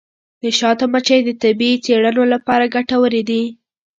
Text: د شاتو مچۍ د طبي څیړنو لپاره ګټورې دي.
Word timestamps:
د 0.41 0.43
شاتو 0.59 0.85
مچۍ 0.93 1.19
د 1.25 1.29
طبي 1.41 1.69
څیړنو 1.85 2.23
لپاره 2.33 2.71
ګټورې 2.75 3.21
دي. 3.29 3.43